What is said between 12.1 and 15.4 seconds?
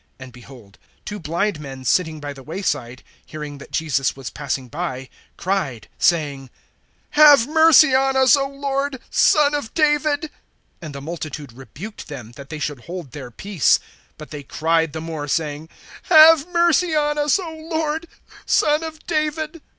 that they should hold their peace. But they cried the more,